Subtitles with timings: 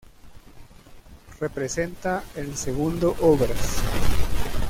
[1.39, 3.83] Representa el segundo Obras.